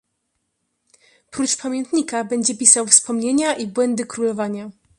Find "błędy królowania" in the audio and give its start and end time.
3.67-4.71